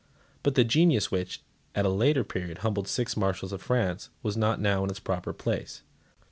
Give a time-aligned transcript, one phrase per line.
[0.41, 1.43] But the genius, which,
[1.75, 5.31] at a later period, humbled six Marshals of France, was not now in its proper
[5.31, 5.83] place.